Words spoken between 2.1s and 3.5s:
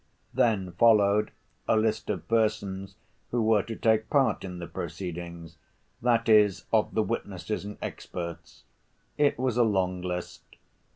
persons who